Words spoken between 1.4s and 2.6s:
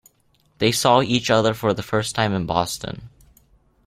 for the first time in